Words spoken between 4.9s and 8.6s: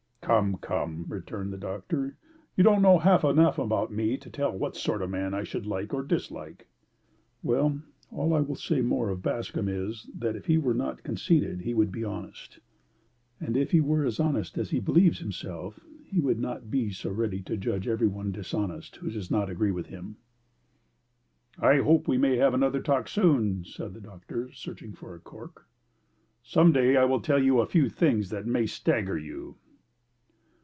of man I should like or dislike." "Well, all I will